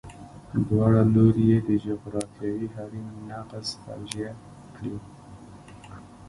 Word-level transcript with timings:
دواړه 0.67 1.01
لوري 1.15 1.43
یې 1.51 1.59
د 1.67 1.69
جغرافیوي 1.85 2.67
حریم 2.75 3.07
نقض 3.29 3.67
توجیه 3.85 4.31
کړي. 4.75 4.95